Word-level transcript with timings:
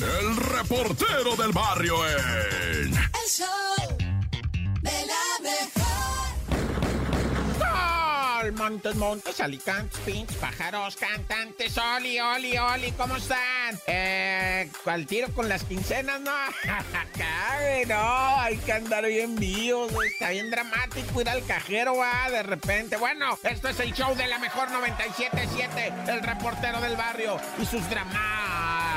el 0.00 0.36
reportero 0.36 1.36
del 1.36 1.52
barrio 1.52 1.96
en... 2.08 2.94
El 2.94 3.28
show 3.28 3.96
de 4.82 4.90
la 5.06 5.40
mejor. 5.42 5.94
Sol, 7.58 8.52
montes, 8.54 8.96
montes, 8.96 9.40
alicantes, 9.40 10.00
pinches, 10.00 10.36
pájaros, 10.38 10.96
cantantes, 10.96 11.78
oli, 11.78 12.18
oli, 12.18 12.58
oli, 12.58 12.92
¿cómo 12.92 13.16
están? 13.16 13.78
Eh, 13.86 14.68
¿cuál 14.82 15.06
tiro 15.06 15.28
con 15.32 15.48
las 15.48 15.62
quincenas? 15.62 16.20
No, 16.20 16.32
güey, 17.14 17.86
no, 17.86 18.40
hay 18.40 18.56
que 18.58 18.72
andar 18.72 19.06
bien 19.06 19.36
vivos, 19.36 19.92
güey, 19.92 20.10
está 20.10 20.30
bien 20.30 20.50
dramático 20.50 21.20
ir 21.20 21.28
al 21.28 21.44
cajero, 21.46 21.96
va, 21.96 22.28
de 22.30 22.42
repente. 22.42 22.96
Bueno, 22.96 23.38
esto 23.44 23.68
es 23.68 23.78
el 23.80 23.94
show 23.94 24.14
de 24.16 24.26
la 24.26 24.38
mejor 24.38 24.68
97.7, 24.70 26.08
el 26.08 26.20
reportero 26.20 26.80
del 26.80 26.96
barrio 26.96 27.38
y 27.60 27.66
sus 27.66 27.88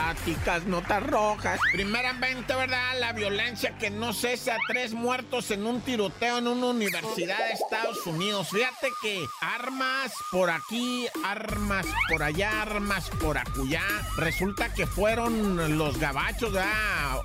dramáticas 0.07 0.65
notas 0.65 1.03
rojas. 1.03 1.59
Primeramente, 1.71 2.53
¿verdad? 2.55 2.99
La 2.99 3.13
violencia 3.13 3.77
que 3.77 3.89
no 3.89 4.13
cesa, 4.13 4.57
tres 4.67 4.93
muertos 4.93 5.51
en 5.51 5.65
un 5.65 5.81
tiroteo 5.81 6.37
en 6.37 6.47
una 6.47 6.67
universidad 6.67 7.37
de 7.37 7.53
Estados 7.53 8.05
Unidos. 8.05 8.49
Fíjate 8.49 8.89
que 9.01 9.25
armas 9.41 10.13
por 10.31 10.49
aquí, 10.49 11.07
armas 11.25 11.85
por 12.09 12.23
allá, 12.23 12.61
armas 12.61 13.09
por 13.21 13.37
acullá. 13.37 13.83
Resulta 14.17 14.73
que 14.73 14.87
fueron 14.87 15.77
los 15.77 15.97
gabachos, 15.99 16.53
¿verdad? 16.53 17.21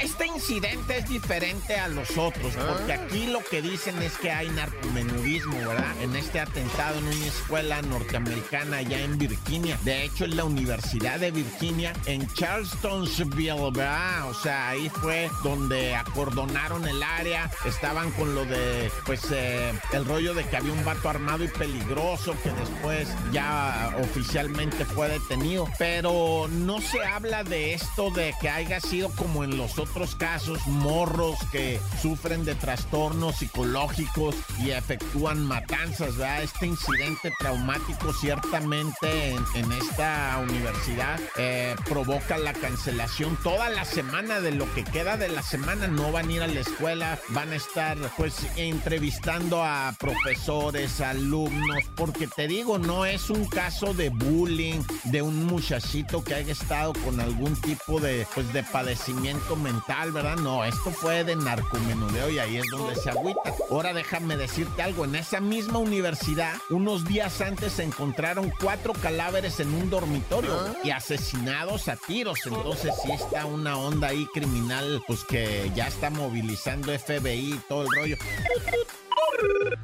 Este, 0.00 0.26
incidente 0.26 0.98
es 0.98 1.08
diferente 1.08 1.76
a 1.76 1.88
los 1.88 2.16
otros, 2.16 2.54
porque 2.54 2.92
aquí 2.92 3.26
lo 3.26 3.42
que 3.44 3.62
dicen 3.62 4.00
es 4.02 4.16
que 4.16 4.30
hay 4.30 4.48
narcomenudismo, 4.48 5.56
¿verdad? 5.58 6.02
En 6.02 6.16
este 6.16 6.40
atentado 6.40 6.98
en 6.98 7.04
una 7.04 7.26
escuela 7.26 7.82
norteamericana 7.82 8.78
allá 8.78 9.00
en 9.00 9.18
Virginia. 9.18 9.78
De 9.84 10.04
hecho, 10.04 10.24
es 10.24 10.34
la 10.34 10.44
Universidad 10.44 11.20
de 11.20 11.30
Virginia 11.30 11.92
en 12.06 12.26
Charlestonsville, 12.34 13.70
¿verdad? 13.72 14.28
O 14.30 14.34
sea, 14.34 14.70
ahí 14.70 14.88
fue 14.88 15.30
donde 15.42 15.94
acordonaron 15.94 16.86
el 16.86 17.02
área, 17.02 17.50
estaban 17.64 18.10
con 18.12 18.34
lo 18.34 18.44
de, 18.44 18.90
pues, 19.06 19.22
eh, 19.30 19.72
el 19.92 20.04
rollo 20.04 20.34
de 20.34 20.44
que 20.44 20.56
había 20.56 20.72
un 20.72 20.84
vato 20.84 21.08
armado 21.08 21.44
y 21.44 21.48
peligroso 21.48 22.34
que 22.42 22.50
después 22.50 23.08
ya 23.32 23.94
oficialmente 24.00 24.84
fue 24.84 25.08
detenido. 25.08 25.68
Pero 25.78 26.48
no 26.48 26.80
se 26.80 27.04
habla 27.04 27.44
de 27.44 27.74
esto 27.74 28.10
de 28.10 28.34
que 28.40 28.48
haya 28.48 28.80
sido 28.80 29.10
como 29.10 29.44
en 29.44 29.56
los 29.56 29.78
otros 29.78 30.14
casos, 30.14 30.66
morros 30.66 31.38
que 31.52 31.80
sufren 32.00 32.44
de 32.44 32.54
trastornos 32.54 33.36
psicológicos 33.36 34.34
y 34.58 34.70
efectúan 34.70 35.44
matanzas, 35.44 36.16
¿verdad? 36.16 36.42
Este 36.42 36.66
incidente 36.66 37.32
traumático 37.38 38.12
ciertamente 38.12 39.34
en, 39.54 39.70
esta 39.72 40.38
universidad 40.42 41.20
eh, 41.36 41.74
provoca 41.90 42.38
la 42.38 42.52
cancelación 42.52 43.36
toda 43.42 43.68
la 43.68 43.84
semana 43.84 44.40
de 44.40 44.52
lo 44.52 44.72
que 44.74 44.84
queda 44.84 45.16
de 45.16 45.28
la 45.28 45.42
semana. 45.42 45.88
No 45.88 46.12
van 46.12 46.28
a 46.28 46.32
ir 46.32 46.42
a 46.42 46.46
la 46.46 46.60
escuela, 46.60 47.18
van 47.30 47.50
a 47.50 47.56
estar 47.56 47.98
pues 48.16 48.46
entrevistando 48.54 49.64
a 49.64 49.92
profesores, 49.98 51.00
alumnos, 51.00 51.82
porque 51.96 52.28
te 52.28 52.46
digo, 52.46 52.78
no 52.78 53.06
es 53.06 53.28
un 53.28 53.44
caso 53.44 53.92
de 53.92 54.10
bullying 54.10 54.80
de 55.04 55.20
un 55.20 55.46
muchachito 55.46 56.22
que 56.22 56.34
haya 56.34 56.52
estado 56.52 56.92
con 57.04 57.18
algún 57.18 57.60
tipo 57.60 57.98
de 57.98 58.24
pues 58.36 58.52
de 58.52 58.62
padecimiento 58.62 59.56
mental, 59.56 60.12
¿verdad? 60.12 60.36
No, 60.36 60.64
esto 60.64 60.92
fue 60.92 61.24
de 61.24 61.34
narcomenudeo 61.34 62.30
y 62.30 62.38
ahí 62.38 62.56
es 62.58 62.66
donde 62.70 62.94
se 62.94 63.10
agüita. 63.10 63.52
Ahora 63.68 63.92
déjame 63.92 64.36
decirte 64.36 64.80
algo, 64.80 65.06
en 65.06 65.16
esa 65.16 65.40
misma 65.40 65.80
universidad, 65.80 66.54
unos 66.70 67.04
días 67.04 67.40
antes 67.40 67.72
se 67.72 67.82
encontraron 67.82 68.52
cuatro 68.60 68.92
cadáveres 68.92 69.58
en 69.58 69.74
un 69.74 69.90
dormitorio 69.90 70.76
y 70.84 70.90
asesinados 70.90 71.79
a 71.88 71.96
tiros. 71.96 72.38
Entonces 72.46 72.94
sí 73.02 73.12
está 73.12 73.46
una 73.46 73.76
onda 73.76 74.08
ahí 74.08 74.26
criminal, 74.32 75.02
pues 75.06 75.24
que 75.24 75.70
ya 75.74 75.86
está 75.86 76.10
movilizando 76.10 76.96
FBI 76.96 77.54
y 77.54 77.60
todo 77.68 77.82
el 77.82 77.88
rollo. 77.96 78.16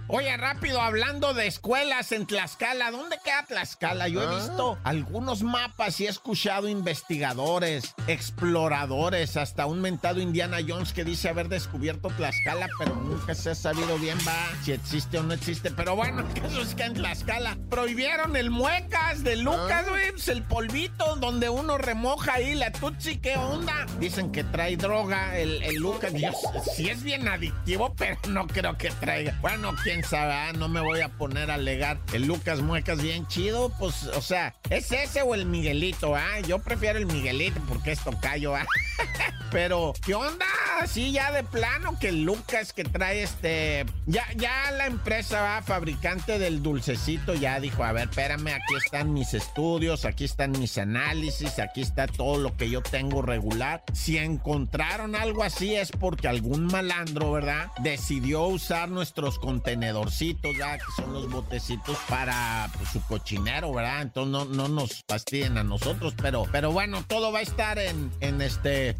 Oye, 0.08 0.36
rápido, 0.36 0.80
hablando 0.80 1.34
de 1.34 1.48
escuelas 1.48 2.12
en 2.12 2.26
Tlaxcala, 2.26 2.92
¿dónde 2.92 3.18
queda 3.24 3.44
Tlaxcala? 3.44 4.06
Yo 4.06 4.22
he 4.22 4.36
visto 4.36 4.78
algunos 4.84 5.42
mapas 5.42 5.98
y 6.00 6.06
he 6.06 6.08
escuchado 6.08 6.68
investigadores, 6.68 7.92
exploradores, 8.06 9.36
hasta 9.36 9.66
un 9.66 9.80
mentado 9.80 10.20
Indiana 10.20 10.58
Jones 10.66 10.92
que 10.92 11.02
dice 11.02 11.28
haber 11.28 11.48
descubierto 11.48 12.08
Tlaxcala, 12.10 12.68
pero 12.78 12.94
nunca 12.94 13.34
se 13.34 13.50
ha 13.50 13.54
sabido 13.56 13.98
bien, 13.98 14.16
va, 14.26 14.32
si 14.62 14.72
existe 14.72 15.18
o 15.18 15.24
no 15.24 15.34
existe. 15.34 15.72
Pero 15.72 15.96
bueno, 15.96 16.20
el 16.20 16.40
caso 16.40 16.62
es 16.62 16.76
que 16.76 16.84
en 16.84 16.94
Tlaxcala 16.94 17.58
prohibieron 17.68 18.36
el 18.36 18.50
muecas 18.50 19.24
de 19.24 19.34
Lucas, 19.34 19.88
güey, 19.88 20.12
pues, 20.12 20.28
el 20.28 20.44
polvito 20.44 21.16
donde 21.16 21.48
uno 21.48 21.78
remoja 21.78 22.34
ahí 22.34 22.54
la 22.54 22.70
tutsi, 22.70 23.18
¿qué 23.18 23.36
onda? 23.36 23.86
Dicen 23.98 24.30
que 24.30 24.44
trae 24.44 24.76
droga 24.76 25.36
el, 25.36 25.62
el 25.64 25.74
Lucas, 25.76 26.12
Dios, 26.12 26.36
sí 26.76 26.88
es 26.88 27.02
bien 27.02 27.26
adictivo, 27.26 27.92
pero 27.96 28.16
no 28.28 28.46
creo 28.46 28.78
que 28.78 28.90
traiga. 28.90 29.35
Bueno, 29.40 29.74
quién 29.82 30.02
sabe, 30.02 30.32
ah, 30.32 30.52
no 30.52 30.68
me 30.68 30.80
voy 30.80 31.00
a 31.00 31.08
poner 31.08 31.50
a 31.50 31.54
alegar. 31.54 31.98
El 32.12 32.26
Lucas 32.26 32.60
Muecas 32.60 33.02
bien 33.02 33.26
chido, 33.26 33.70
pues, 33.78 34.04
o 34.04 34.22
sea, 34.22 34.54
¿es 34.70 34.90
ese 34.92 35.22
o 35.22 35.34
el 35.34 35.46
Miguelito, 35.46 36.16
ah? 36.16 36.40
Yo 36.46 36.58
prefiero 36.58 36.98
el 36.98 37.06
Miguelito 37.06 37.60
porque 37.68 37.92
es 37.92 38.00
tocayo, 38.02 38.54
ah. 38.54 38.66
Pero, 39.50 39.92
¿qué 40.04 40.14
onda? 40.14 40.46
Sí, 40.86 41.12
ya 41.12 41.32
de 41.32 41.42
plano 41.42 41.98
que 41.98 42.12
Lucas 42.12 42.72
que 42.72 42.84
trae 42.84 43.22
este. 43.22 43.86
Ya, 44.06 44.24
ya 44.36 44.70
la 44.72 44.86
empresa 44.86 45.40
va, 45.40 45.62
fabricante 45.62 46.38
del 46.38 46.62
dulcecito, 46.62 47.34
ya 47.34 47.58
dijo: 47.60 47.82
A 47.84 47.92
ver, 47.92 48.08
espérame, 48.08 48.48
aquí 48.48 48.74
están 48.84 49.12
mis 49.12 49.34
estudios, 49.34 50.04
aquí 50.04 50.24
están 50.24 50.52
mis 50.52 50.78
análisis, 50.78 51.58
aquí 51.58 51.82
está 51.82 52.06
todo 52.06 52.38
lo 52.38 52.56
que 52.56 52.70
yo 52.70 52.82
tengo 52.82 53.22
regular. 53.22 53.84
Si 53.92 54.18
encontraron 54.18 55.16
algo 55.16 55.42
así 55.42 55.74
es 55.74 55.90
porque 55.90 56.28
algún 56.28 56.66
malandro, 56.66 57.32
¿verdad? 57.32 57.70
Decidió 57.82 58.44
usar 58.44 58.88
nuestros 58.88 59.38
contenedorcitos, 59.38 60.56
ya 60.56 60.78
que 60.78 60.84
son 60.96 61.12
los 61.12 61.30
botecitos 61.30 61.96
para 62.08 62.70
pues, 62.76 62.90
su 62.90 63.02
cochinero, 63.02 63.72
¿verdad? 63.72 64.02
Entonces 64.02 64.32
no, 64.32 64.44
no 64.44 64.68
nos 64.68 65.04
fastidien 65.08 65.58
a 65.58 65.64
nosotros, 65.64 66.14
pero, 66.20 66.44
pero 66.52 66.70
bueno, 66.70 67.04
todo 67.06 67.32
va 67.32 67.40
a 67.40 67.42
estar 67.42 67.78
en, 67.78 68.10
en 68.20 68.40
este. 68.40 68.96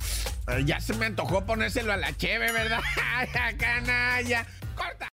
Ya 0.65 0.81
se 0.81 0.95
me 0.95 1.07
antojó 1.07 1.45
ponérselo 1.45 1.93
a 1.93 1.97
la 1.97 2.17
cheve, 2.17 2.53
¿verdad? 2.53 2.81
Canalla. 3.59 4.47
Corta. 4.75 5.09